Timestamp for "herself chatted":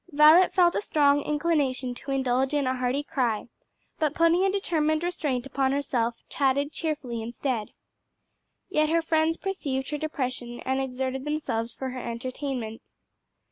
5.73-6.71